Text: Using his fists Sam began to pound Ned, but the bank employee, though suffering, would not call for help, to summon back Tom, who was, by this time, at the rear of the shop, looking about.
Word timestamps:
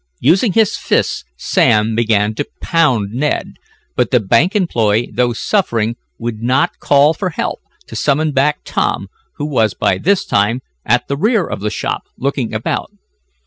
Using 0.21 0.53
his 0.53 0.77
fists 0.77 1.25
Sam 1.37 1.93
began 1.93 2.33
to 2.33 2.47
pound 2.59 3.11
Ned, 3.11 3.57
but 3.95 4.09
the 4.09 4.19
bank 4.19 4.55
employee, 4.55 5.11
though 5.13 5.31
suffering, 5.31 5.95
would 6.17 6.41
not 6.41 6.79
call 6.79 7.13
for 7.13 7.29
help, 7.29 7.59
to 7.85 7.95
summon 7.95 8.31
back 8.31 8.61
Tom, 8.65 9.09
who 9.35 9.45
was, 9.45 9.75
by 9.75 9.99
this 9.99 10.25
time, 10.25 10.61
at 10.87 11.07
the 11.07 11.17
rear 11.17 11.45
of 11.45 11.59
the 11.59 11.69
shop, 11.69 12.07
looking 12.17 12.51
about. 12.51 12.91